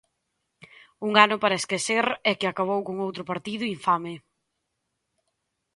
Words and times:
Un 1.07 1.11
ano 1.25 1.35
para 1.43 1.59
esquecer 1.61 2.05
e 2.29 2.31
que 2.39 2.47
acabou 2.51 2.79
con 2.87 2.95
outro 3.07 3.23
partido 3.31 3.71
infame. 3.75 4.13